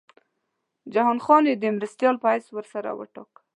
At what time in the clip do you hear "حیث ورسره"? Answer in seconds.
2.33-2.89